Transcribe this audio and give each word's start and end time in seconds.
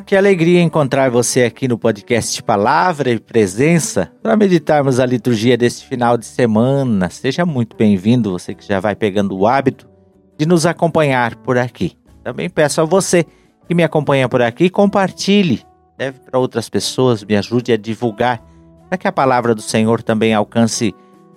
Que 0.00 0.16
alegria 0.16 0.60
encontrar 0.60 1.08
você 1.08 1.44
aqui 1.44 1.68
no 1.68 1.78
podcast 1.78 2.42
Palavra 2.42 3.10
e 3.10 3.20
Presença 3.20 4.10
para 4.22 4.36
meditarmos 4.36 4.98
a 4.98 5.06
liturgia 5.06 5.56
deste 5.56 5.86
final 5.86 6.18
de 6.18 6.26
semana. 6.26 7.08
Seja 7.10 7.46
muito 7.46 7.76
bem-vindo, 7.76 8.32
você 8.32 8.54
que 8.54 8.66
já 8.66 8.80
vai 8.80 8.96
pegando 8.96 9.36
o 9.36 9.46
hábito 9.46 9.88
de 10.36 10.46
nos 10.46 10.66
acompanhar 10.66 11.36
por 11.36 11.56
aqui. 11.56 11.96
Também 12.24 12.50
peço 12.50 12.80
a 12.80 12.84
você 12.84 13.24
que 13.68 13.74
me 13.74 13.84
acompanha 13.84 14.28
por 14.28 14.42
aqui, 14.42 14.68
compartilhe, 14.68 15.62
leve 15.98 16.18
para 16.20 16.40
outras 16.40 16.68
pessoas, 16.68 17.22
me 17.22 17.36
ajude 17.36 17.72
a 17.72 17.76
divulgar, 17.76 18.42
para 18.88 18.98
que 18.98 19.06
a 19.06 19.12
palavra 19.12 19.54
do 19.54 19.62
Senhor 19.62 20.02
também 20.02 20.34
alcance 20.34 20.92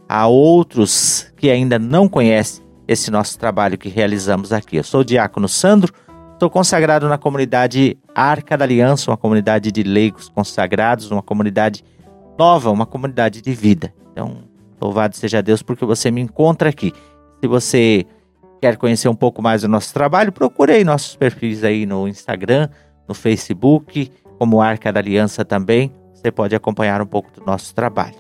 a 0.10 0.26
outros 0.26 1.32
que 1.38 1.52
ainda 1.52 1.78
não 1.78 2.08
conhecem 2.08 2.66
esse 2.88 3.12
nosso 3.12 3.38
trabalho 3.38 3.78
que 3.78 3.90
realizamos 3.90 4.52
aqui. 4.52 4.78
Eu 4.78 4.84
sou 4.84 5.02
o 5.02 5.06
Diácono 5.06 5.48
Sandro, 5.48 5.94
estou 6.38 6.52
consagrado 6.52 7.10
na 7.10 7.18
comunidade 7.18 7.98
Arca 8.14 8.56
da 8.56 8.64
Aliança, 8.64 9.10
uma 9.10 9.18
comunidade 9.18 9.72
de 9.72 9.82
leigos 9.82 10.30
consagrados, 10.30 11.10
uma 11.10 11.24
comunidade 11.24 11.84
nova, 12.38 12.70
uma 12.70 12.86
comunidade 12.86 13.42
de 13.42 13.54
vida. 13.54 13.92
Então, 14.12 14.44
louvado 14.80 15.16
seja 15.16 15.42
Deus 15.42 15.64
porque 15.64 15.84
você 15.84 16.12
me 16.12 16.22
encontra 16.22 16.70
aqui. 16.70 16.94
Se 17.42 17.48
você 17.48 18.06
quer 18.62 18.78
conhecer 18.78 19.10
um 19.10 19.16
pouco 19.16 19.42
mais 19.42 19.64
do 19.64 19.68
nosso 19.68 19.92
trabalho, 19.92 20.32
procure 20.32 20.74
aí 20.74 20.84
nossos 20.84 21.16
perfis 21.16 21.64
aí 21.64 21.88
no 21.88 22.08
Instagram, 22.08 22.70
no 23.08 23.16
Facebook, 23.16 24.12
como 24.38 24.62
Arca 24.62 24.94
da 24.94 25.00
Aliança 25.00 25.44
também. 25.44 25.92
Você 26.14 26.32
pode 26.32 26.56
acompanhar 26.56 27.02
um 27.02 27.08
pouco 27.08 27.32
do 27.32 27.44
nosso 27.44 27.74
trabalho. 27.74 28.16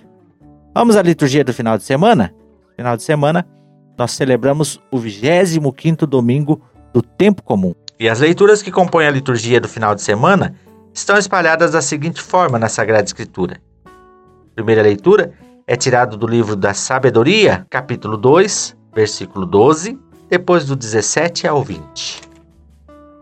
Vamos 0.74 0.96
à 0.96 1.04
liturgia 1.04 1.44
do 1.44 1.54
final 1.54 1.78
de 1.78 1.84
semana? 1.84 2.34
Final 2.76 2.98
de 2.98 3.04
semana, 3.04 3.48
nós 3.96 4.12
celebramos 4.12 4.81
o 4.92 4.98
25º 4.98 6.08
domingo 6.08 6.59
do 6.92 7.04
tempo 7.04 7.44
comum. 7.44 7.76
E 8.00 8.08
as 8.08 8.20
leituras 8.20 8.62
que 8.62 8.72
compõem 8.72 9.08
a 9.08 9.12
liturgia 9.12 9.59
do 9.59 9.67
final 9.67 9.95
de 9.95 10.02
semana 10.03 10.56
estão 10.94 11.17
espalhadas 11.17 11.72
da 11.72 11.81
seguinte 11.81 12.22
forma 12.22 12.59
na 12.59 12.70
Sagrada 12.70 13.06
Escritura. 13.06 13.59
A 13.86 14.53
primeira 14.56 14.84
leitura 14.84 15.34
é 15.66 15.76
tirada 15.76 16.16
do 16.16 16.28
livro 16.28 16.56
da 16.56 16.73
Sabedoria, 16.73 17.66
capítulo 17.70 18.16
2, 18.16 18.78
versículo 18.94 19.45
12, 19.45 19.98
depois 20.30 20.66
do 20.66 20.75
17 20.75 21.48
ao 21.48 21.64
20. 21.64 22.22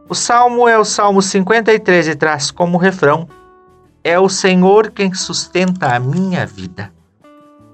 O 0.07 0.13
salmo 0.13 0.67
é 0.67 0.77
o 0.77 0.85
Salmo 0.85 1.21
53 1.21 2.09
e 2.09 2.15
traz 2.15 2.51
como 2.51 2.77
refrão: 2.77 3.27
É 4.03 4.19
o 4.19 4.29
Senhor 4.29 4.91
quem 4.91 5.13
sustenta 5.13 5.95
a 5.95 5.99
minha 5.99 6.45
vida. 6.45 6.93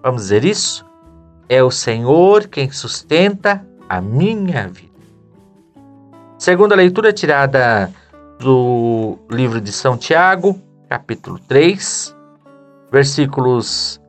Vamos 0.03 0.23
dizer 0.23 0.45
isso? 0.45 0.85
É 1.49 1.61
o 1.61 1.71
Senhor 1.71 2.47
quem 2.47 2.71
sustenta 2.71 3.65
a 3.89 3.99
minha 3.99 4.67
vida. 4.67 4.90
Segunda 6.41 6.73
leitura 6.75 7.13
tirada 7.13 7.93
do 8.39 9.15
livro 9.29 9.61
de 9.61 9.71
São 9.71 9.95
Tiago, 9.95 10.59
capítulo 10.89 11.37
3, 11.37 12.17
versículos 12.91 14.01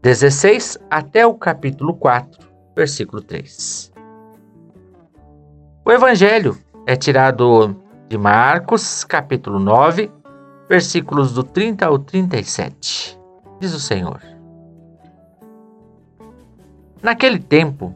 16 0.00 0.78
até 0.88 1.26
o 1.26 1.34
capítulo 1.34 1.94
4, 1.94 2.46
versículo 2.76 3.20
3. 3.20 3.92
O 5.84 5.90
evangelho 5.90 6.56
é 6.86 6.94
tirado 6.94 7.74
de 8.08 8.16
Marcos, 8.16 9.02
capítulo 9.02 9.58
9, 9.58 10.12
versículos 10.68 11.34
do 11.34 11.42
30 11.42 11.86
ao 11.86 11.98
37. 11.98 13.18
Diz 13.58 13.74
o 13.74 13.80
Senhor: 13.80 14.22
Naquele 17.02 17.40
tempo, 17.40 17.92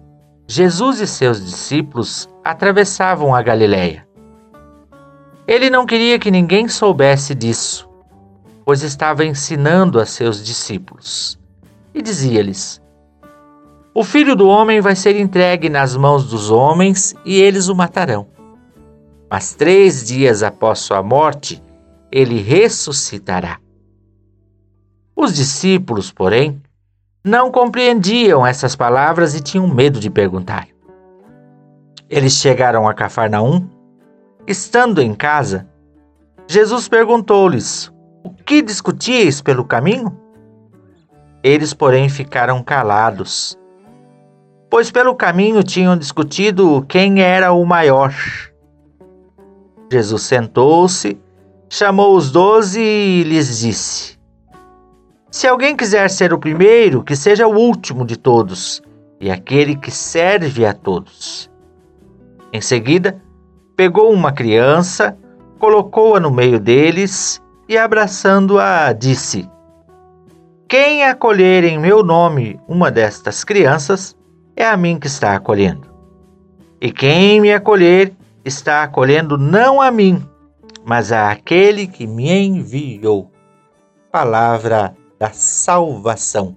Jesus 0.49 0.99
e 0.99 1.07
seus 1.07 1.41
discípulos 1.41 2.29
atravessavam 2.45 3.35
a 3.35 3.43
Galiléia. 3.43 4.07
Ele 5.47 5.71
não 5.71 5.87
queria 5.87 6.19
que 6.19 6.31
ninguém 6.31 6.69
soubesse 6.69 7.35
disso, 7.35 7.89
pois 8.65 8.83
estava 8.83 9.25
ensinando 9.25 10.01
a 10.01 10.07
seus 10.07 10.45
discípulos. 10.45 11.39
E 11.95 12.01
dizia-lhes: 12.01 12.81
O 13.95 14.05
filho 14.05 14.35
do 14.35 14.49
homem 14.49 14.81
vai 14.81 14.97
ser 14.97 15.19
entregue 15.19 15.69
nas 15.69 15.97
mãos 15.97 16.29
dos 16.29 16.51
homens 16.51 17.15
e 17.25 17.41
eles 17.41 17.69
o 17.69 17.75
matarão. 17.75 18.29
Mas 19.31 19.55
três 19.55 20.05
dias 20.05 20.43
após 20.43 20.81
sua 20.81 21.03
morte, 21.03 21.63
ele 22.11 22.41
ressuscitará. 22.41 23.59
Os 25.17 25.35
discípulos, 25.35 26.13
porém, 26.13 26.61
não 27.25 27.51
compreendiam 27.51 28.47
essas 28.47 28.75
palavras 28.75 29.35
e 29.35 29.41
tinham 29.41 29.67
medo 29.69 30.01
de 30.01 30.11
perguntar. 30.11 30.72
Eles 32.13 32.35
chegaram 32.35 32.87
a 32.87 32.93
Cafarnaum. 32.93 33.67
Estando 34.47 35.01
em 35.01 35.15
casa, 35.15 35.67
Jesus 36.47 36.87
perguntou-lhes: 36.87 37.91
O 38.23 38.29
que 38.31 38.61
discutíeis 38.61 39.41
pelo 39.41 39.65
caminho? 39.65 40.15
Eles, 41.43 41.73
porém, 41.73 42.11
ficaram 42.11 42.63
calados, 42.63 43.59
pois 44.69 44.91
pelo 44.91 45.15
caminho 45.15 45.63
tinham 45.63 45.97
discutido 45.97 46.85
quem 46.87 47.23
era 47.23 47.51
o 47.51 47.65
maior. 47.65 48.15
Jesus 49.91 50.23
sentou-se, 50.23 51.19
chamou 51.71 52.15
os 52.15 52.31
doze 52.31 52.79
e 52.79 53.23
lhes 53.23 53.61
disse: 53.61 54.19
se 55.31 55.49
alguém 55.49 55.75
quiser 55.75 56.11
ser 56.11 56.35
o 56.35 56.39
primeiro, 56.39 57.03
que 57.03 57.17
seja 57.17 57.47
o 57.47 57.57
último 57.57 58.05
de 58.05 58.19
todos 58.19 58.83
e 59.19 59.31
aquele 59.31 59.75
que 59.75 59.91
serve 59.91 60.67
a 60.67 60.75
todos. 60.75 61.51
Em 62.53 62.61
seguida, 62.61 63.21
pegou 63.75 64.13
uma 64.13 64.31
criança, 64.31 65.17
colocou-a 65.59 66.21
no 66.21 66.31
meio 66.31 66.61
deles 66.61 67.41
e, 67.69 67.79
abraçando-a, 67.79 68.93
disse: 68.93 69.49
Quem 70.69 71.05
acolher 71.05 71.65
em 71.65 71.79
meu 71.79 72.03
nome 72.03 72.61
uma 72.69 72.91
destas 72.91 73.43
crianças, 73.43 74.17
é 74.55 74.67
a 74.67 74.77
mim 74.77 74.99
que 74.99 75.07
está 75.07 75.35
acolhendo. 75.35 75.91
E 76.81 76.93
quem 76.93 77.41
me 77.41 77.53
acolher, 77.53 78.13
está 78.45 78.83
acolhendo 78.83 79.39
não 79.39 79.81
a 79.81 79.91
mim, 79.91 80.23
mas 80.85 81.13
a 81.13 81.31
aquele 81.31 81.87
que 81.87 82.07
me 82.07 82.31
enviou. 82.31 83.31
Palavra 84.11 84.95
da 85.19 85.31
salvação. 85.31 86.57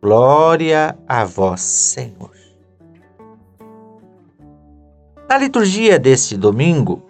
Glória 0.00 0.96
a 1.08 1.24
vós, 1.24 1.60
Senhor. 1.60 2.37
Na 5.28 5.36
liturgia 5.36 5.98
deste 5.98 6.38
domingo, 6.38 7.02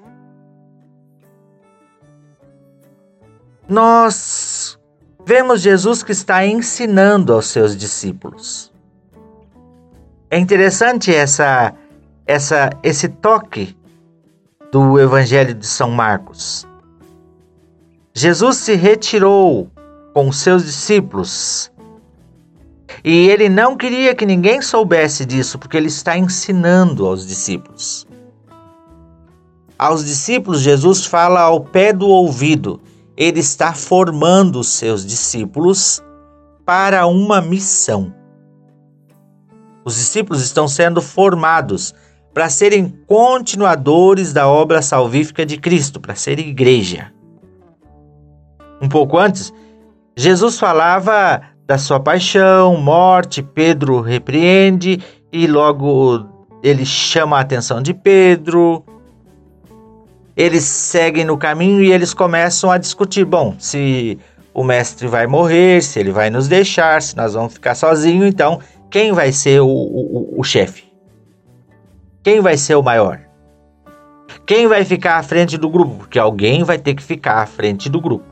nós 3.69 4.77
vemos 5.25 5.61
Jesus 5.61 6.03
que 6.03 6.11
está 6.11 6.45
ensinando 6.45 7.33
aos 7.33 7.47
seus 7.47 7.77
discípulos. 7.77 8.73
É 10.29 10.37
interessante 10.37 11.15
essa, 11.15 11.73
essa, 12.27 12.71
esse 12.83 13.09
toque 13.09 13.77
do 14.73 14.99
Evangelho 14.99 15.55
de 15.55 15.67
São 15.67 15.91
Marcos. 15.93 16.67
Jesus 18.12 18.56
se 18.56 18.75
retirou 18.75 19.71
com 20.12 20.33
seus 20.33 20.65
discípulos. 20.65 21.71
E 23.05 23.29
ele 23.29 23.49
não 23.49 23.77
queria 23.77 24.12
que 24.12 24.27
ninguém 24.27 24.61
soubesse 24.61 25.25
disso, 25.25 25.56
porque 25.56 25.77
ele 25.77 25.87
está 25.87 26.19
ensinando 26.19 27.06
aos 27.06 27.25
discípulos. 27.25 28.07
Aos 29.78 30.05
discípulos, 30.05 30.61
Jesus 30.61 31.06
fala 31.06 31.41
ao 31.41 31.61
pé 31.61 31.93
do 31.93 32.09
ouvido. 32.09 32.81
Ele 33.16 33.39
está 33.39 33.72
formando 33.72 34.59
os 34.59 34.69
seus 34.69 35.06
discípulos 35.06 36.02
para 36.67 37.06
uma 37.06 37.41
missão. 37.41 38.12
Os 39.85 39.94
discípulos 39.94 40.43
estão 40.43 40.67
sendo 40.67 41.00
formados 41.00 41.94
para 42.35 42.50
serem 42.50 42.88
continuadores 43.06 44.32
da 44.32 44.49
obra 44.49 44.82
salvífica 44.82 45.47
de 45.47 45.56
Cristo, 45.58 46.00
para 46.00 46.14
serem 46.14 46.49
igreja. 46.49 47.12
Um 48.82 48.88
pouco 48.88 49.17
antes, 49.17 49.52
Jesus 50.17 50.58
falava 50.58 51.41
da 51.67 51.79
sua 51.79 52.00
paixão, 52.00 52.76
morte, 52.76 53.43
Pedro 53.43 54.00
repreende 54.00 55.00
e 55.32 55.47
logo 55.47 56.26
ele 56.62 56.85
chama 56.85 57.38
a 57.38 57.41
atenção 57.41 57.81
de 57.81 57.94
Pedro. 57.94 58.85
Eles 60.38 60.62
seguem 60.62 61.25
no 61.25 61.37
caminho 61.37 61.82
e 61.82 61.90
eles 61.90 62.14
começam 62.14 62.70
a 62.70 62.79
discutir: 62.79 63.25
bom, 63.25 63.56
se 63.58 64.17
o 64.55 64.62
mestre 64.62 65.08
vai 65.08 65.26
morrer, 65.26 65.82
se 65.82 65.99
ele 65.99 66.12
vai 66.12 66.31
nos 66.31 66.46
deixar, 66.46 67.02
se 67.02 67.17
nós 67.17 67.35
vamos 67.35 67.55
ficar 67.55 67.75
sozinhos, 67.75 68.29
então 68.29 68.61
quem 68.88 69.11
vai 69.11 69.32
ser 69.32 69.61
o, 69.61 69.67
o, 69.67 70.38
o 70.38 70.44
chefe? 70.44 70.85
Quem 72.23 72.40
vai 72.40 72.56
ser 72.56 72.76
o 72.76 72.82
maior? 72.85 73.20
Quem 74.46 74.69
vai 74.69 74.85
ficar 74.85 75.19
à 75.19 75.25
frente 75.25 75.58
do 75.58 75.69
grupo? 75.69 75.96
Porque 75.96 76.20
alguém 76.20 76.62
vai 76.62 76.79
ter 76.79 76.94
que 76.94 77.02
ficar 77.02 77.43
à 77.43 77.46
frente 77.46 77.88
do 77.88 78.00
grupo. 78.00 78.25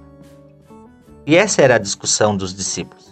E 1.27 1.35
essa 1.35 1.61
era 1.61 1.75
a 1.75 1.79
discussão 1.79 2.37
dos 2.37 2.55
discípulos. 2.55 3.05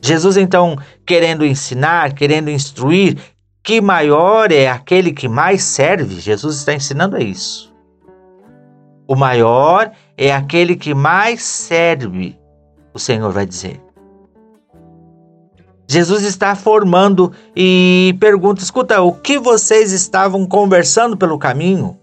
Jesus, 0.00 0.36
então, 0.36 0.76
querendo 1.04 1.44
ensinar, 1.44 2.12
querendo 2.12 2.50
instruir, 2.50 3.18
que 3.64 3.80
maior 3.80 4.52
é 4.52 4.68
aquele 4.68 5.10
que 5.10 5.26
mais 5.26 5.64
serve, 5.64 6.20
Jesus 6.20 6.56
está 6.56 6.74
ensinando 6.74 7.16
isso. 7.16 7.74
O 9.08 9.16
maior 9.16 9.90
é 10.18 10.34
aquele 10.34 10.76
que 10.76 10.94
mais 10.94 11.42
serve, 11.42 12.38
o 12.92 12.98
Senhor 12.98 13.32
vai 13.32 13.46
dizer. 13.46 13.80
Jesus 15.88 16.24
está 16.24 16.54
formando 16.54 17.32
e 17.56 18.14
pergunta: 18.20 18.62
escuta, 18.62 19.00
o 19.00 19.12
que 19.12 19.38
vocês 19.38 19.92
estavam 19.92 20.46
conversando 20.46 21.16
pelo 21.16 21.38
caminho? 21.38 21.98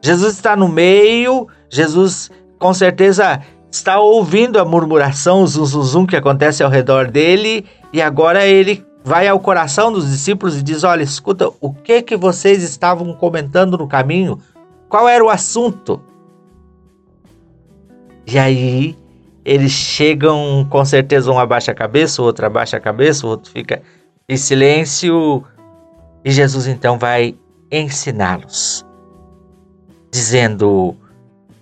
Jesus 0.00 0.34
está 0.34 0.54
no 0.54 0.68
meio, 0.68 1.48
Jesus 1.68 2.30
com 2.58 2.72
certeza 2.72 3.40
está 3.70 3.98
ouvindo 3.98 4.60
a 4.60 4.64
murmuração, 4.64 5.42
o 5.42 5.46
zum, 5.46 5.64
zum, 5.64 5.82
zum 5.82 6.06
que 6.06 6.16
acontece 6.16 6.62
ao 6.62 6.70
redor 6.70 7.10
dele, 7.10 7.64
e 7.92 8.00
agora 8.00 8.46
ele 8.46 8.84
vai 9.04 9.28
ao 9.28 9.38
coração 9.38 9.92
dos 9.92 10.10
discípulos 10.10 10.56
e 10.56 10.62
diz: 10.62 10.82
Olha, 10.82 11.02
escuta, 11.02 11.50
o 11.60 11.72
que 11.72 12.00
que 12.00 12.16
vocês 12.16 12.62
estavam 12.62 13.12
comentando 13.12 13.76
no 13.76 13.86
caminho? 13.86 14.40
Qual 14.88 15.06
era 15.06 15.22
o 15.22 15.28
assunto? 15.28 16.00
E 18.26 18.38
aí 18.38 18.96
eles 19.44 19.72
chegam, 19.72 20.66
com 20.70 20.82
certeza, 20.84 21.30
um 21.30 21.38
abaixa 21.38 21.72
a 21.72 21.74
cabeça, 21.74 22.22
o 22.22 22.24
outro 22.24 22.46
abaixa 22.46 22.78
a 22.78 22.80
cabeça, 22.80 23.26
o 23.26 23.30
outro 23.30 23.52
fica 23.52 23.82
em 24.26 24.36
silêncio. 24.38 25.44
E 26.24 26.30
Jesus 26.30 26.66
então 26.66 26.98
vai 26.98 27.36
ensiná-los, 27.70 28.86
dizendo 30.10 30.96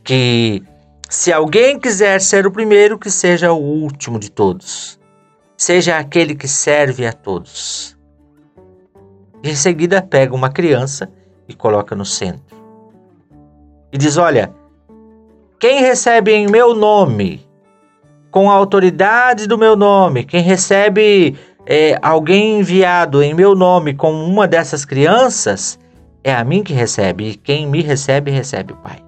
que 0.05 0.63
se 1.11 1.33
alguém 1.33 1.81
quiser 1.81 2.21
ser 2.21 2.47
o 2.47 2.53
primeiro, 2.53 2.97
que 2.97 3.11
seja 3.11 3.53
o 3.53 3.59
último 3.59 4.21
de 4.21 4.31
todos, 4.31 5.01
seja 5.63 5.97
aquele 5.97 6.35
que 6.35 6.49
serve 6.49 7.07
a 7.07 7.13
todos. 7.13 7.97
E 9.43 9.51
em 9.51 9.55
seguida 9.55 10.03
pega 10.03 10.35
uma 10.35 10.51
criança 10.51 11.11
e 11.49 11.55
coloca 11.55 11.95
no 11.95 12.05
centro. 12.05 12.57
E 13.93 13.99
diz: 13.99 14.17
Olha, 14.17 14.53
quem 15.61 15.81
recebe 15.81 16.33
em 16.33 16.49
meu 16.49 16.75
nome 16.75 17.47
com 18.31 18.51
a 18.51 18.55
autoridade 18.55 19.47
do 19.47 19.59
meu 19.59 19.77
nome, 19.77 20.25
quem 20.25 20.41
recebe 20.41 21.37
é, 21.67 21.99
alguém 22.03 22.59
enviado 22.61 23.23
em 23.23 23.35
meu 23.35 23.55
nome 23.55 23.95
com 23.95 24.13
uma 24.13 24.49
dessas 24.49 24.85
crianças, 24.85 25.79
é 26.25 26.35
a 26.35 26.43
mim 26.43 26.63
que 26.63 26.73
recebe, 26.73 27.31
e 27.31 27.35
quem 27.37 27.67
me 27.67 27.83
recebe, 27.83 28.31
recebe 28.31 28.73
o 28.73 28.77
Pai. 28.77 29.05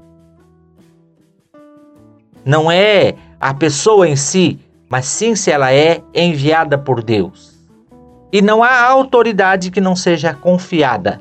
Não 2.45 2.71
é 2.71 3.15
a 3.41 3.55
pessoa 3.55 4.07
em 4.07 4.15
si, 4.15 4.61
mas 4.95 5.07
sim 5.07 5.35
se 5.35 5.51
ela 5.51 5.73
é 5.73 6.01
enviada 6.15 6.79
por 6.79 7.03
Deus. 7.03 7.59
E 8.33 8.41
não 8.41 8.63
há 8.63 8.81
autoridade 8.81 9.73
que 9.73 9.81
não 9.81 9.97
seja 9.97 10.33
confiada. 10.33 11.21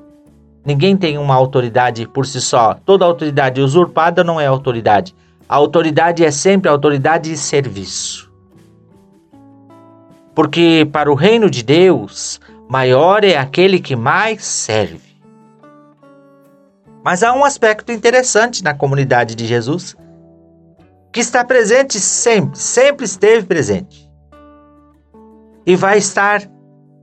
Ninguém 0.63 0.95
tem 0.95 1.17
uma 1.17 1.33
autoridade 1.33 2.07
por 2.07 2.27
si 2.27 2.39
só. 2.39 2.75
Toda 2.85 3.03
autoridade 3.03 3.59
usurpada 3.61 4.23
não 4.23 4.39
é 4.39 4.45
autoridade. 4.45 5.15
A 5.49 5.55
autoridade 5.55 6.23
é 6.23 6.29
sempre 6.29 6.69
autoridade 6.69 7.31
de 7.31 7.35
serviço. 7.35 8.31
Porque 10.35 10.87
para 10.93 11.11
o 11.11 11.15
reino 11.15 11.49
de 11.49 11.63
Deus, 11.63 12.39
maior 12.69 13.23
é 13.23 13.37
aquele 13.37 13.79
que 13.79 13.95
mais 13.95 14.45
serve. 14.45 15.17
Mas 17.03 17.23
há 17.23 17.33
um 17.33 17.43
aspecto 17.43 17.91
interessante 17.91 18.63
na 18.63 18.75
comunidade 18.75 19.33
de 19.33 19.47
Jesus 19.47 19.97
que 21.13 21.21
está 21.21 21.45
presente 21.45 21.99
sempre, 21.99 22.59
sempre 22.59 23.05
esteve 23.05 23.45
presente. 23.45 24.11
E 25.65 25.77
vai 25.77 25.97
estar 25.97 26.41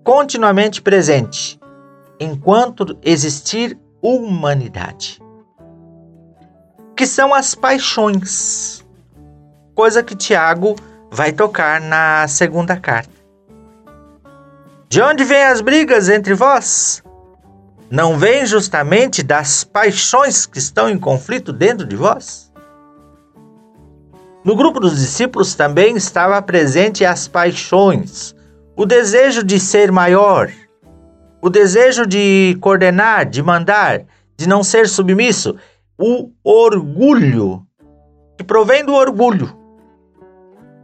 continuamente 0.04 0.82
presente 0.82 1.58
enquanto 2.20 2.98
existir 3.02 3.78
humanidade 4.02 5.18
que 7.00 7.06
são 7.06 7.32
as 7.32 7.54
paixões, 7.54 8.84
coisa 9.74 10.02
que 10.02 10.14
Tiago 10.14 10.76
vai 11.10 11.32
tocar 11.32 11.80
na 11.80 12.28
segunda 12.28 12.76
carta. 12.76 13.14
De 14.86 15.00
onde 15.00 15.24
vêm 15.24 15.44
as 15.44 15.62
brigas 15.62 16.10
entre 16.10 16.34
vós? 16.34 17.02
Não 17.90 18.18
vêm 18.18 18.44
justamente 18.44 19.22
das 19.22 19.64
paixões 19.64 20.44
que 20.44 20.58
estão 20.58 20.90
em 20.90 20.98
conflito 20.98 21.54
dentro 21.54 21.86
de 21.86 21.96
vós? 21.96 22.49
No 24.42 24.56
grupo 24.56 24.80
dos 24.80 24.98
discípulos 24.98 25.54
também 25.54 25.96
estava 25.96 26.40
presente 26.40 27.04
as 27.04 27.28
paixões, 27.28 28.34
o 28.74 28.86
desejo 28.86 29.44
de 29.44 29.60
ser 29.60 29.92
maior, 29.92 30.50
o 31.42 31.50
desejo 31.50 32.06
de 32.06 32.56
coordenar, 32.58 33.28
de 33.28 33.42
mandar, 33.42 34.02
de 34.38 34.48
não 34.48 34.62
ser 34.62 34.88
submisso 34.88 35.56
o 35.98 36.30
orgulho, 36.42 37.62
que 38.38 38.42
provém 38.42 38.82
do 38.82 38.94
orgulho, 38.94 39.54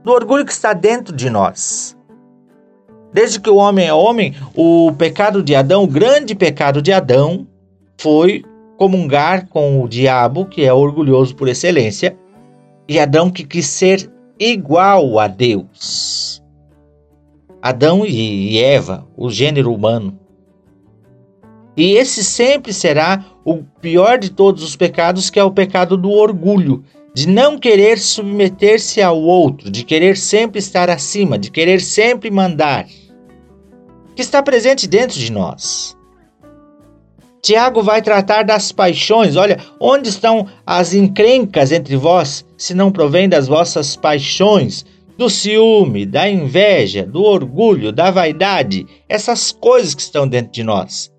do 0.05 0.13
orgulho 0.13 0.45
que 0.45 0.53
está 0.53 0.75
dentro 0.75 1.17
de 1.17 1.31
nós. 1.31 1.97
Desde 3.13 3.41
que 3.41 3.49
o 3.49 3.57
homem 3.57 3.89
é 3.89 3.95
homem, 3.95 4.35
o 4.55 4.93
pecado 4.93 5.43
de 5.43 5.55
Adão, 5.55 5.85
o 5.85 5.89
grande 5.89 6.35
pecado 6.35 6.83
de 6.83 6.93
Adão, 6.93 7.47
foi 7.99 8.45
comungar 8.77 9.49
com 9.49 9.83
o 9.83 9.89
diabo, 9.89 10.45
que 10.45 10.63
é 10.63 10.73
orgulhoso 10.73 11.35
por 11.35 11.49
excelência, 11.49 12.16
e 12.89 12.99
Adão 12.99 13.31
que 13.31 13.45
quis 13.45 13.67
ser 13.67 14.11
igual 14.39 15.19
a 15.19 15.29
Deus. 15.29 16.43
Adão 17.61 18.05
e 18.07 18.59
Eva, 18.59 19.07
o 19.17 19.31
gênero 19.31 19.73
humano, 19.73 20.19
e 21.77 21.93
esse 21.93 22.25
sempre 22.25 22.73
será 22.73 23.23
o 23.45 23.63
pior 23.81 24.19
de 24.19 24.31
todos 24.31 24.63
os 24.63 24.75
pecados, 24.75 25.29
que 25.29 25.39
é 25.39 25.45
o 25.45 25.51
pecado 25.51 25.97
do 25.97 26.11
orgulho, 26.11 26.83
de 27.15 27.29
não 27.29 27.59
querer 27.59 27.99
submeter-se 27.99 29.03
ao 29.03 29.21
outro, 29.21 29.71
de 29.71 29.85
querer 29.85 30.17
sempre 30.17 30.59
estar 30.59 30.89
acima, 30.89 31.39
de 31.39 31.51
querer 31.51 31.81
sempre 31.81 32.31
mandar, 32.31 32.87
que 34.15 34.23
está 34.23 34.43
presente 34.43 34.87
dentro 34.87 35.19
de 35.19 35.31
nós. 35.31 35.96
Tiago 37.47 37.81
vai 37.81 38.03
tratar 38.03 38.43
das 38.43 38.73
paixões. 38.73 39.37
Olha, 39.37 39.57
onde 39.79 40.09
estão 40.09 40.49
as 40.67 40.93
encrencas 40.93 41.71
entre 41.71 41.97
vós, 41.97 42.45
se 42.59 42.75
não 42.75 42.91
provém 42.91 43.29
das 43.29 43.47
vossas 43.47 43.95
paixões, 43.95 44.85
do 45.17 45.31
ciúme, 45.31 46.05
da 46.05 46.29
inveja, 46.29 47.07
do 47.07 47.23
orgulho, 47.23 47.93
da 47.93 48.11
vaidade, 48.11 48.85
essas 49.09 49.53
coisas 49.53 49.95
que 49.95 50.03
estão 50.03 50.27
dentro 50.27 50.51
de 50.51 50.65
nós 50.65 51.13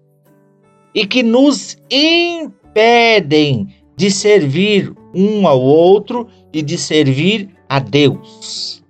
e 0.93 1.07
que 1.07 1.23
nos 1.23 1.77
impedem 1.89 3.69
de 3.95 4.11
servir 4.11 4.93
um 5.15 5.47
ao 5.47 5.61
outro 5.61 6.27
e 6.51 6.61
de 6.61 6.77
servir 6.77 7.55
a 7.69 7.79
Deus. 7.79 8.83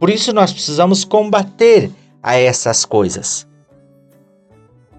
Por 0.00 0.08
isso 0.08 0.32
nós 0.32 0.54
precisamos 0.54 1.04
combater 1.04 1.90
a 2.22 2.38
essas 2.38 2.86
coisas. 2.86 3.46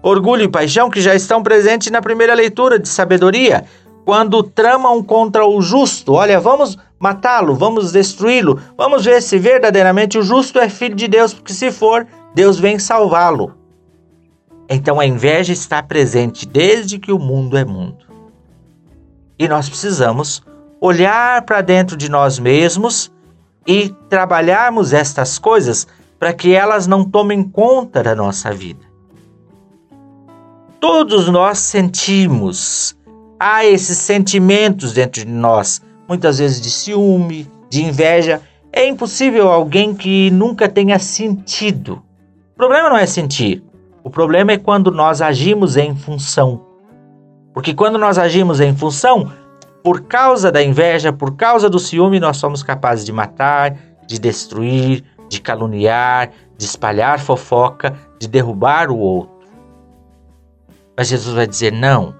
Orgulho 0.04 0.42
e 0.42 0.48
paixão 0.48 0.90
que 0.90 1.00
já 1.00 1.14
estão 1.14 1.42
presentes 1.42 1.90
na 1.90 2.02
primeira 2.02 2.34
leitura 2.34 2.78
de 2.78 2.86
sabedoria, 2.86 3.64
quando 4.04 4.42
tramam 4.42 5.02
contra 5.02 5.46
o 5.46 5.62
justo. 5.62 6.12
Olha, 6.12 6.38
vamos 6.38 6.76
matá-lo, 6.98 7.54
vamos 7.54 7.90
destruí-lo, 7.90 8.60
vamos 8.76 9.06
ver 9.06 9.22
se 9.22 9.38
verdadeiramente 9.38 10.18
o 10.18 10.22
justo 10.22 10.58
é 10.58 10.68
filho 10.68 10.94
de 10.94 11.08
Deus, 11.08 11.32
porque 11.32 11.54
se 11.54 11.72
for, 11.72 12.06
Deus 12.34 12.58
vem 12.58 12.78
salvá-lo. 12.78 13.54
Então 14.68 15.00
a 15.00 15.06
inveja 15.06 15.54
está 15.54 15.82
presente 15.82 16.46
desde 16.46 16.98
que 16.98 17.10
o 17.10 17.18
mundo 17.18 17.56
é 17.56 17.64
mundo. 17.64 18.04
E 19.38 19.48
nós 19.48 19.70
precisamos 19.70 20.42
olhar 20.82 21.40
para 21.46 21.62
dentro 21.62 21.96
de 21.96 22.10
nós 22.10 22.38
mesmos 22.38 23.10
e 23.66 23.88
trabalharmos 24.10 24.92
estas 24.92 25.38
coisas 25.38 25.86
para 26.18 26.34
que 26.34 26.52
elas 26.52 26.86
não 26.86 27.06
tomem 27.06 27.42
conta 27.42 28.02
da 28.02 28.14
nossa 28.14 28.52
vida. 28.52 28.92
Todos 30.86 31.28
nós 31.30 31.60
sentimos, 31.60 32.94
há 33.40 33.64
esses 33.64 33.96
sentimentos 33.96 34.92
dentro 34.92 35.24
de 35.24 35.26
nós, 35.26 35.80
muitas 36.06 36.40
vezes 36.40 36.60
de 36.60 36.70
ciúme, 36.70 37.50
de 37.70 37.82
inveja. 37.82 38.42
É 38.70 38.86
impossível 38.86 39.50
alguém 39.50 39.94
que 39.94 40.30
nunca 40.30 40.68
tenha 40.68 40.98
sentido. 40.98 42.02
O 42.52 42.56
problema 42.58 42.90
não 42.90 42.98
é 42.98 43.06
sentir, 43.06 43.64
o 44.02 44.10
problema 44.10 44.52
é 44.52 44.58
quando 44.58 44.90
nós 44.90 45.22
agimos 45.22 45.78
em 45.78 45.96
função. 45.96 46.60
Porque 47.54 47.72
quando 47.72 47.96
nós 47.96 48.18
agimos 48.18 48.60
em 48.60 48.76
função, 48.76 49.32
por 49.82 50.02
causa 50.02 50.52
da 50.52 50.62
inveja, 50.62 51.14
por 51.14 51.34
causa 51.34 51.70
do 51.70 51.78
ciúme, 51.78 52.20
nós 52.20 52.36
somos 52.36 52.62
capazes 52.62 53.06
de 53.06 53.12
matar, 53.12 53.74
de 54.06 54.18
destruir, 54.18 55.02
de 55.30 55.40
caluniar, 55.40 56.30
de 56.58 56.66
espalhar 56.66 57.18
fofoca, 57.18 57.96
de 58.20 58.28
derrubar 58.28 58.90
o 58.90 58.98
outro. 58.98 59.33
Mas 60.96 61.08
Jesus 61.08 61.34
vai 61.34 61.46
dizer: 61.46 61.72
não. 61.72 62.14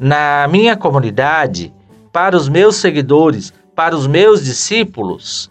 Na 0.00 0.48
minha 0.48 0.76
comunidade, 0.76 1.72
para 2.12 2.36
os 2.36 2.48
meus 2.48 2.76
seguidores, 2.76 3.52
para 3.74 3.94
os 3.94 4.06
meus 4.06 4.44
discípulos, 4.44 5.50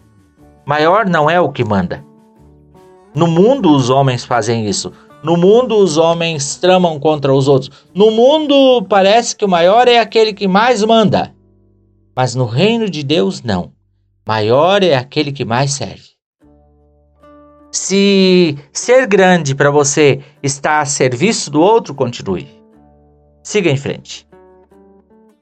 maior 0.66 1.06
não 1.06 1.30
é 1.30 1.40
o 1.40 1.50
que 1.50 1.64
manda 1.64 2.04
no 3.14 3.28
mundo 3.28 3.70
os 3.70 3.90
homens 3.90 4.24
fazem 4.24 4.66
isso. 4.68 4.92
No 5.22 5.36
mundo, 5.36 5.78
os 5.78 5.96
homens 5.96 6.56
tramam 6.56 6.98
contra 6.98 7.32
os 7.32 7.48
outros. 7.48 7.70
No 7.94 8.10
mundo, 8.10 8.84
parece 8.88 9.34
que 9.36 9.44
o 9.44 9.48
maior 9.48 9.88
é 9.88 9.98
aquele 9.98 10.34
que 10.34 10.48
mais 10.48 10.82
manda. 10.82 11.32
Mas 12.14 12.34
no 12.34 12.44
reino 12.44 12.90
de 12.90 13.02
Deus, 13.02 13.42
não. 13.42 13.72
Maior 14.26 14.82
é 14.82 14.94
aquele 14.96 15.32
que 15.32 15.44
mais 15.44 15.72
serve. 15.72 16.13
Se 17.74 18.56
ser 18.72 19.04
grande 19.08 19.52
para 19.52 19.68
você 19.68 20.22
está 20.40 20.78
a 20.78 20.86
serviço 20.86 21.50
do 21.50 21.60
outro, 21.60 21.92
continue. 21.92 22.48
Siga 23.42 23.68
em 23.68 23.76
frente. 23.76 24.24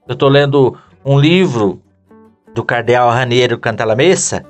Eu 0.09 0.15
estou 0.15 0.31
lendo 0.31 0.75
um 1.05 1.21
livro 1.21 1.83
do 2.55 2.65
cardeal 2.65 3.11
Raniero 3.11 3.59
Cantalamessa, 3.59 4.43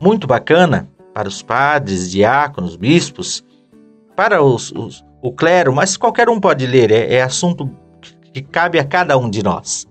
muito 0.00 0.26
bacana 0.26 0.88
para 1.12 1.28
os 1.28 1.42
padres, 1.42 2.10
diáconos, 2.10 2.76
bispos, 2.76 3.44
para 4.16 4.42
os, 4.42 4.72
os, 4.72 5.04
o 5.20 5.30
clero, 5.30 5.74
mas 5.74 5.98
qualquer 5.98 6.30
um 6.30 6.40
pode 6.40 6.66
ler, 6.66 6.90
é, 6.90 7.16
é 7.16 7.22
assunto 7.22 7.70
que 8.32 8.40
cabe 8.40 8.78
a 8.78 8.84
cada 8.84 9.18
um 9.18 9.28
de 9.28 9.42
nós. 9.42 9.86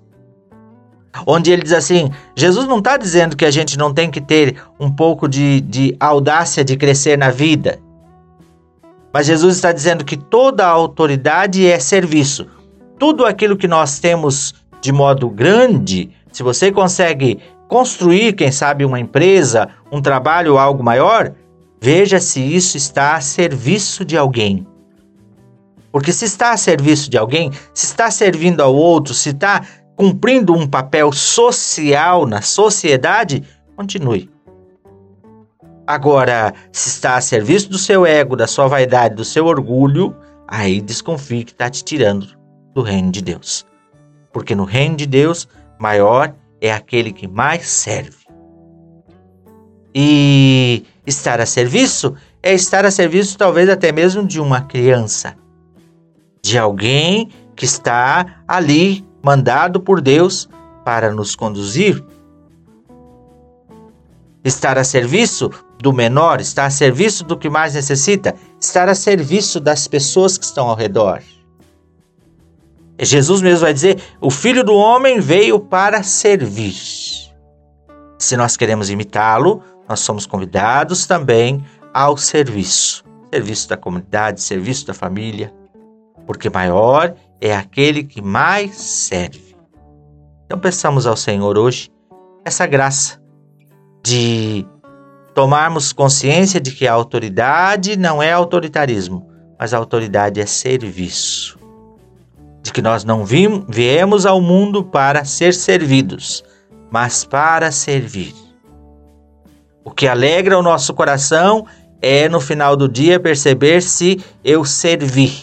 Onde 1.25 1.51
ele 1.51 1.63
diz 1.63 1.73
assim: 1.73 2.11
Jesus 2.35 2.67
não 2.67 2.79
está 2.79 2.97
dizendo 2.97 3.35
que 3.35 3.45
a 3.45 3.51
gente 3.51 3.77
não 3.77 3.93
tem 3.93 4.09
que 4.09 4.21
ter 4.21 4.55
um 4.79 4.91
pouco 4.91 5.27
de, 5.27 5.61
de 5.61 5.95
audácia 5.99 6.63
de 6.63 6.75
crescer 6.75 7.17
na 7.17 7.29
vida. 7.29 7.79
Mas 9.13 9.25
Jesus 9.25 9.55
está 9.55 9.71
dizendo 9.71 10.05
que 10.05 10.17
toda 10.17 10.65
autoridade 10.65 11.65
é 11.65 11.79
serviço. 11.79 12.47
Tudo 12.99 13.25
aquilo 13.25 13.57
que 13.57 13.67
nós 13.67 13.99
temos 13.99 14.53
de 14.81 14.91
modo 14.91 15.29
grande, 15.29 16.11
se 16.31 16.43
você 16.43 16.71
consegue 16.71 17.39
construir, 17.67 18.33
quem 18.33 18.51
sabe, 18.51 18.85
uma 18.85 18.99
empresa, 18.99 19.69
um 19.91 20.01
trabalho 20.01 20.57
algo 20.57 20.83
maior, 20.83 21.33
Veja 21.79 22.19
se 22.19 22.41
isso 22.41 22.75
está 22.75 23.15
a 23.15 23.21
serviço 23.21 24.03
de 24.03 24.17
alguém. 24.17 24.65
Porque 25.91 26.11
se 26.11 26.25
está 26.25 26.51
a 26.51 26.57
serviço 26.57 27.09
de 27.09 27.17
alguém, 27.17 27.51
se 27.73 27.85
está 27.85 28.09
servindo 28.11 28.61
ao 28.61 28.75
outro, 28.75 29.13
se 29.13 29.29
está 29.29 29.63
cumprindo 29.97 30.53
um 30.53 30.67
papel 30.67 31.11
social 31.11 32.27
na 32.27 32.39
sociedade, 32.41 33.43
continue. 33.75 34.29
Agora, 35.87 36.53
se 36.71 36.89
está 36.89 37.15
a 37.15 37.21
serviço 37.21 37.69
do 37.69 37.79
seu 37.79 38.05
ego, 38.05 38.35
da 38.35 38.45
sua 38.45 38.67
vaidade, 38.67 39.15
do 39.15 39.25
seu 39.25 39.47
orgulho, 39.47 40.15
aí 40.47 40.79
desconfie 40.79 41.43
que 41.43 41.51
está 41.51 41.67
te 41.69 41.83
tirando 41.83 42.27
do 42.75 42.83
reino 42.83 43.11
de 43.11 43.23
Deus. 43.23 43.65
Porque 44.31 44.53
no 44.53 44.65
reino 44.65 44.95
de 44.95 45.07
Deus, 45.07 45.47
maior 45.79 46.31
é 46.61 46.71
aquele 46.71 47.11
que 47.11 47.27
mais 47.27 47.67
serve. 47.67 48.27
E 49.95 50.85
estar 51.07 51.41
a 51.41 51.45
serviço 51.45 52.13
é 52.43 52.53
estar 52.53 52.85
a 52.85 52.91
serviço 52.91 53.35
talvez 53.35 53.67
até 53.67 53.91
mesmo 53.91 54.27
de 54.27 54.39
uma 54.39 54.61
criança, 54.61 55.35
de 56.43 56.55
alguém 56.57 57.31
que 57.55 57.65
está 57.65 58.43
ali 58.47 59.06
mandado 59.23 59.79
por 59.79 60.01
Deus 60.01 60.49
para 60.85 61.11
nos 61.11 61.35
conduzir. 61.35 62.03
Estar 64.43 64.77
a 64.77 64.83
serviço 64.83 65.49
do 65.79 65.91
menor, 65.91 66.39
estar 66.39 66.65
a 66.65 66.69
serviço 66.69 67.23
do 67.23 67.37
que 67.37 67.49
mais 67.49 67.73
necessita, 67.73 68.33
estar 68.59 68.87
a 68.87 68.95
serviço 68.95 69.59
das 69.59 69.87
pessoas 69.87 70.37
que 70.37 70.45
estão 70.45 70.67
ao 70.67 70.75
redor. 70.75 71.21
Jesus 72.99 73.41
mesmo 73.41 73.61
vai 73.61 73.73
dizer: 73.73 74.01
o 74.21 74.31
filho 74.31 74.63
do 74.63 74.73
homem 74.73 75.19
veio 75.19 75.59
para 75.59 76.01
servir. 76.03 76.75
Se 78.17 78.37
nós 78.37 78.57
queremos 78.57 78.89
imitá-lo, 78.89 79.61
nós 79.87 79.99
somos 79.99 80.25
convidados 80.25 81.05
também 81.05 81.63
ao 81.93 82.17
serviço 82.17 83.07
serviço 83.33 83.69
da 83.69 83.77
comunidade, 83.77 84.41
serviço 84.41 84.87
da 84.87 84.93
família, 84.93 85.53
porque 86.25 86.49
maior 86.49 87.13
é 87.41 87.55
aquele 87.55 88.03
que 88.03 88.21
mais 88.21 88.75
serve. 88.75 89.55
Então, 90.45 90.59
peçamos 90.59 91.05
ao 91.05 91.17
Senhor 91.17 91.57
hoje 91.57 91.89
essa 92.45 92.65
graça 92.65 93.21
de 94.03 94.65
tomarmos 95.33 95.91
consciência 95.91 96.59
de 96.59 96.71
que 96.71 96.87
a 96.87 96.93
autoridade 96.93 97.97
não 97.97 98.23
é 98.23 98.31
autoritarismo, 98.31 99.29
mas 99.59 99.73
a 99.73 99.77
autoridade 99.77 100.39
é 100.39 100.45
serviço. 100.45 101.59
De 102.63 102.71
que 102.71 102.81
nós 102.81 103.03
não 103.03 103.25
viemos 103.25 104.25
ao 104.25 104.41
mundo 104.41 104.83
para 104.83 105.25
ser 105.25 105.53
servidos, 105.53 106.43
mas 106.89 107.23
para 107.23 107.71
servir. 107.71 108.33
O 109.83 109.91
que 109.91 110.07
alegra 110.07 110.57
o 110.57 110.63
nosso 110.63 110.93
coração 110.93 111.65
é 112.01 112.27
no 112.29 112.39
final 112.39 112.75
do 112.75 112.87
dia 112.87 113.19
perceber 113.19 113.81
se 113.81 114.23
eu 114.43 114.63
servi. 114.65 115.33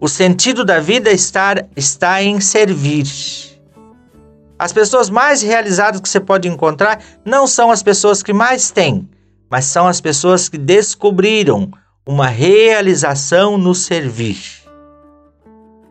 O 0.00 0.08
sentido 0.08 0.64
da 0.64 0.80
vida 0.80 1.10
está, 1.10 1.54
está 1.76 2.22
em 2.22 2.40
servir. 2.40 3.06
As 4.58 4.72
pessoas 4.72 5.10
mais 5.10 5.42
realizadas 5.42 6.00
que 6.00 6.08
você 6.08 6.18
pode 6.18 6.48
encontrar 6.48 7.02
não 7.24 7.46
são 7.46 7.70
as 7.70 7.82
pessoas 7.82 8.22
que 8.22 8.32
mais 8.32 8.70
têm, 8.70 9.08
mas 9.50 9.66
são 9.66 9.86
as 9.86 10.00
pessoas 10.00 10.48
que 10.48 10.56
descobriram 10.56 11.70
uma 12.06 12.28
realização 12.28 13.58
no 13.58 13.74
servir. 13.74 14.38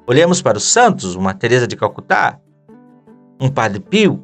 Olhemos 0.08 0.42
para 0.42 0.58
os 0.58 0.64
santos, 0.64 1.14
uma 1.14 1.36
Teresa 1.36 1.68
de 1.68 1.76
Calcutá, 1.76 2.40
um 3.40 3.48
Padre 3.48 3.80
Pio, 3.80 4.24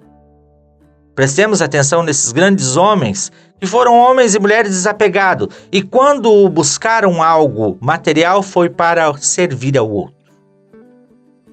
Prestemos 1.15 1.61
atenção 1.61 2.03
nesses 2.03 2.33
grandes 2.33 2.75
homens 2.75 3.31
que 3.59 3.67
foram 3.67 3.97
homens 3.97 4.35
e 4.35 4.39
mulheres 4.39 4.71
desapegados 4.71 5.47
e 5.71 5.81
quando 5.81 6.47
buscaram 6.49 7.23
algo 7.23 7.77
material 7.79 8.43
foi 8.43 8.69
para 8.69 9.15
servir 9.17 9.77
ao 9.77 9.89
outro. 9.89 10.15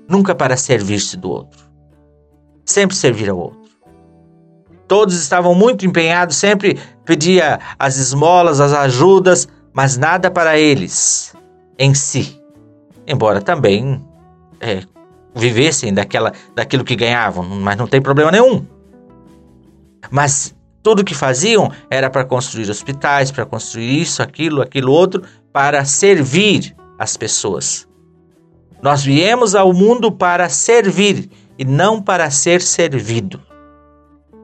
Nunca 0.09 0.35
para 0.35 0.57
servir-se 0.57 1.17
do 1.17 1.31
outro. 1.31 1.61
Sempre 2.65 2.97
servir 2.97 3.31
ao 3.31 3.39
outro. 3.39 3.63
Todos 4.87 5.15
estavam 5.15 5.55
muito 5.55 5.87
empenhados, 5.87 6.37
sempre 6.37 6.79
pedia 7.05 7.59
as 7.79 7.97
esmolas, 7.97 8.61
as 8.61 8.73
ajudas, 8.73 9.49
mas 9.73 9.97
nada 9.97 10.31
para 10.31 10.59
eles 10.59 11.35
em 11.79 11.95
si. 11.95 12.39
Embora 13.07 13.41
também 13.41 14.05
é, 14.61 14.83
vivessem 15.35 15.95
daquela, 15.95 16.33
daquilo 16.55 16.85
que 16.85 16.95
ganhavam, 16.95 17.43
mas 17.45 17.77
não 17.77 17.87
tem 17.87 18.03
problema 18.03 18.31
nenhum. 18.31 18.67
Mas 20.11 20.55
tudo 20.83 21.05
que 21.05 21.15
faziam 21.15 21.71
era 21.91 22.11
para 22.11 22.25
construir 22.25 22.69
hospitais, 22.69 23.31
para 23.31 23.47
construir 23.47 24.01
isso, 24.01 24.23
aquilo, 24.23 24.61
aquilo 24.61 24.93
outro, 24.93 25.23
para 25.53 25.85
servir 25.85 26.75
as 26.99 27.17
pessoas. 27.17 27.89
Nós 28.83 29.05
viemos 29.05 29.55
ao 29.55 29.73
mundo 29.73 30.11
para 30.11 30.49
servir 30.49 31.31
e 31.59 31.65
não 31.65 32.03
para 32.03 32.31
ser 32.31 32.61
servido. 32.61 33.41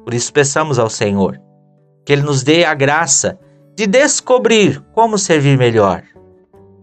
Por 0.05 0.15
isso 0.15 0.33
peçamos 0.33 0.79
ao 0.79 0.89
Senhor 0.89 1.41
que 2.09 2.13
Ele 2.15 2.23
nos 2.23 2.43
dê 2.43 2.65
a 2.65 2.73
graça 2.73 3.39
de 3.77 3.87
descobrir 3.87 4.83
como 4.95 5.19
servir 5.19 5.59
melhor. 5.59 6.03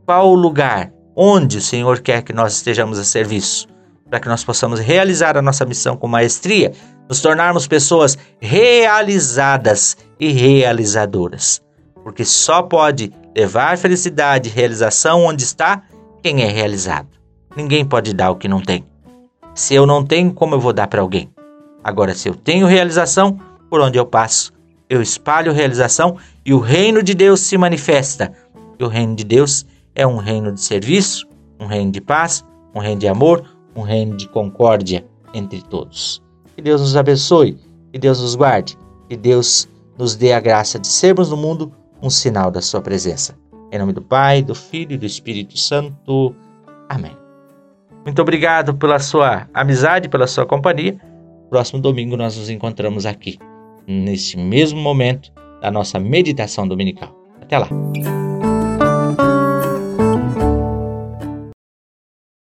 Qual 0.05 0.29
o 0.29 0.35
lugar 0.35 0.91
onde 1.15 1.57
o 1.57 1.61
Senhor 1.61 1.99
quer 1.99 2.21
que 2.21 2.31
nós 2.31 2.53
estejamos 2.53 2.99
a 2.99 3.03
serviço, 3.03 3.67
para 4.07 4.19
que 4.19 4.27
nós 4.27 4.43
possamos 4.43 4.79
realizar 4.79 5.35
a 5.35 5.41
nossa 5.41 5.65
missão 5.65 5.97
com 5.97 6.07
maestria, 6.07 6.73
nos 7.07 7.21
tornarmos 7.21 7.67
pessoas 7.67 8.17
realizadas 8.39 9.97
e 10.19 10.31
realizadoras. 10.31 11.61
Porque 12.03 12.25
só 12.25 12.61
pode 12.61 13.11
levar 13.35 13.77
felicidade 13.77 14.49
e 14.49 14.51
realização 14.51 15.25
onde 15.25 15.43
está 15.43 15.83
quem 16.21 16.41
é 16.43 16.47
realizado. 16.47 17.09
Ninguém 17.55 17.85
pode 17.85 18.13
dar 18.13 18.31
o 18.31 18.35
que 18.35 18.47
não 18.47 18.61
tem. 18.61 18.85
Se 19.53 19.73
eu 19.73 19.85
não 19.85 20.03
tenho, 20.03 20.33
como 20.33 20.55
eu 20.55 20.59
vou 20.59 20.73
dar 20.73 20.87
para 20.87 21.01
alguém? 21.01 21.29
Agora, 21.83 22.13
se 22.13 22.27
eu 22.27 22.35
tenho 22.35 22.67
realização, 22.67 23.39
por 23.69 23.79
onde 23.79 23.97
eu 23.97 24.05
passo, 24.05 24.51
eu 24.89 25.01
espalho 25.01 25.53
realização 25.53 26.17
e 26.45 26.53
o 26.53 26.59
reino 26.59 27.01
de 27.01 27.13
Deus 27.13 27.41
se 27.41 27.57
manifesta. 27.57 28.31
E 28.79 28.83
o 28.83 28.87
reino 28.87 29.15
de 29.15 29.23
Deus 29.23 29.65
é 29.93 30.05
um 30.05 30.17
reino 30.17 30.51
de 30.51 30.61
serviço, 30.61 31.27
um 31.59 31.65
reino 31.65 31.91
de 31.91 32.01
paz, 32.01 32.43
um 32.73 32.79
reino 32.79 32.99
de 32.99 33.07
amor, 33.07 33.43
um 33.75 33.81
reino 33.81 34.17
de 34.17 34.27
concórdia 34.27 35.05
entre 35.33 35.61
todos. 35.61 36.24
Que 36.55 36.61
Deus 36.61 36.81
nos 36.81 36.95
abençoe, 36.95 37.57
que 37.91 37.99
Deus 37.99 38.21
nos 38.21 38.35
guarde, 38.35 38.77
que 39.09 39.17
Deus 39.17 39.67
nos 39.97 40.15
dê 40.15 40.33
a 40.33 40.39
graça 40.39 40.79
de 40.79 40.87
sermos 40.87 41.29
no 41.29 41.37
mundo 41.37 41.71
um 42.01 42.09
sinal 42.09 42.49
da 42.49 42.61
Sua 42.61 42.81
presença. 42.81 43.37
Em 43.71 43.77
nome 43.77 43.93
do 43.93 44.01
Pai, 44.01 44.41
do 44.41 44.55
Filho 44.55 44.93
e 44.93 44.97
do 44.97 45.05
Espírito 45.05 45.57
Santo. 45.57 46.33
Amém. 46.87 47.17
Muito 48.05 48.21
obrigado 48.21 48.75
pela 48.75 48.99
sua 48.99 49.47
amizade, 49.53 50.07
pela 50.07 50.27
sua 50.27 50.45
companhia. 50.45 50.95
Próximo 51.49 51.81
domingo 51.81 52.15
nós 52.15 52.37
nos 52.37 52.49
encontramos 52.49 53.05
aqui, 53.05 53.39
neste 53.87 54.37
mesmo 54.37 54.79
momento 54.79 55.31
da 55.59 55.71
nossa 55.71 55.99
meditação 55.99 56.67
dominical. 56.67 57.13
Até 57.41 57.57
lá! 57.57 57.67